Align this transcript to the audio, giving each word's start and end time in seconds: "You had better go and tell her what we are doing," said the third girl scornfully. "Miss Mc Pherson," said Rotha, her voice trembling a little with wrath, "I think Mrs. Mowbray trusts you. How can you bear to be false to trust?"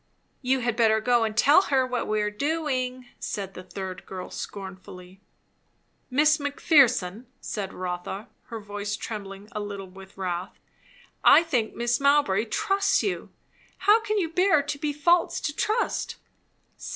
"You 0.41 0.61
had 0.61 0.75
better 0.75 0.99
go 0.99 1.23
and 1.23 1.37
tell 1.37 1.61
her 1.69 1.85
what 1.85 2.07
we 2.07 2.23
are 2.23 2.31
doing," 2.31 3.05
said 3.19 3.53
the 3.53 3.61
third 3.61 4.03
girl 4.07 4.31
scornfully. 4.31 5.21
"Miss 6.09 6.39
Mc 6.39 6.59
Pherson," 6.59 7.27
said 7.39 7.71
Rotha, 7.71 8.27
her 8.45 8.59
voice 8.59 8.95
trembling 8.95 9.47
a 9.51 9.59
little 9.59 9.91
with 9.91 10.17
wrath, 10.17 10.57
"I 11.23 11.43
think 11.43 11.75
Mrs. 11.75 12.01
Mowbray 12.01 12.45
trusts 12.45 13.03
you. 13.03 13.29
How 13.85 13.99
can 14.01 14.17
you 14.17 14.29
bear 14.29 14.63
to 14.63 14.77
be 14.79 14.91
false 14.91 15.39
to 15.41 15.55
trust?" 15.55 16.15